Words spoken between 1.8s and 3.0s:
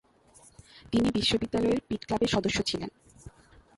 পিট ক্লাবের সদস্য ছিলেন।